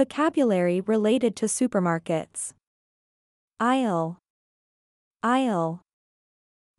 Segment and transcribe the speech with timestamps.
[0.00, 2.54] Vocabulary related to supermarkets.
[3.60, 4.16] Aisle.
[5.22, 5.82] Aisle.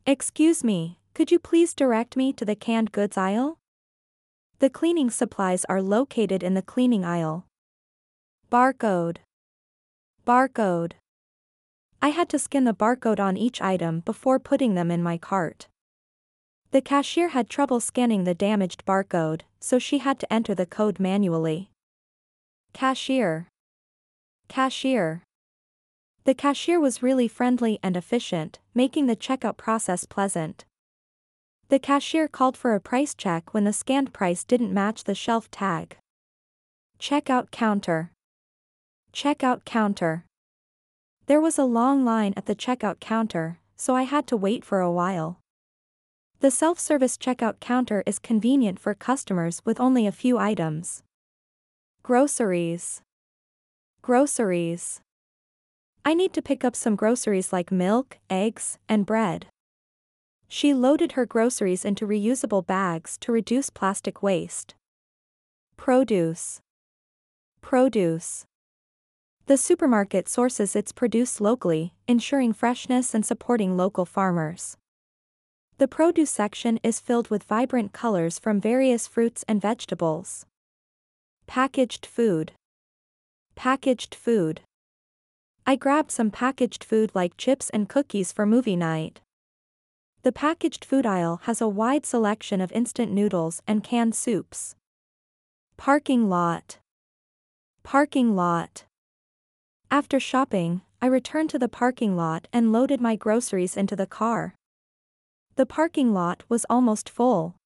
[0.04, 3.60] Excuse me, could you please direct me to the canned goods aisle?
[4.58, 7.46] The cleaning supplies are located in the cleaning aisle.
[8.50, 9.18] Barcode.
[10.26, 10.94] Barcode.
[12.02, 15.68] I had to scan the barcode on each item before putting them in my cart.
[16.72, 20.98] The cashier had trouble scanning the damaged barcode, so she had to enter the code
[20.98, 21.68] manually.
[22.72, 23.48] Cashier.
[24.48, 25.22] Cashier.
[26.24, 30.64] The cashier was really friendly and efficient, making the checkout process pleasant.
[31.68, 35.50] The cashier called for a price check when the scanned price didn't match the shelf
[35.50, 35.96] tag.
[36.98, 38.10] Checkout counter.
[39.12, 40.24] Checkout counter.
[41.26, 44.80] There was a long line at the checkout counter, so I had to wait for
[44.80, 45.38] a while.
[46.40, 51.02] The self-service checkout counter is convenient for customers with only a few items.
[52.04, 53.00] Groceries.
[54.02, 55.00] Groceries.
[56.04, 59.46] I need to pick up some groceries like milk, eggs, and bread.
[60.48, 64.74] She loaded her groceries into reusable bags to reduce plastic waste.
[65.76, 66.60] Produce.
[67.60, 68.46] Produce.
[69.46, 74.76] The supermarket sources its produce locally, ensuring freshness and supporting local farmers.
[75.78, 80.46] The produce section is filled with vibrant colors from various fruits and vegetables.
[81.46, 82.52] Packaged food.
[83.54, 84.62] Packaged food.
[85.66, 89.20] I grabbed some packaged food like chips and cookies for movie night.
[90.22, 94.76] The packaged food aisle has a wide selection of instant noodles and canned soups.
[95.76, 96.78] Parking lot.
[97.82, 98.84] Parking lot.
[99.90, 104.54] After shopping, I returned to the parking lot and loaded my groceries into the car.
[105.56, 107.56] The parking lot was almost full.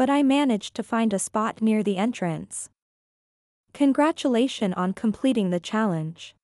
[0.00, 2.70] But I managed to find a spot near the entrance.
[3.74, 6.34] Congratulations on completing the challenge.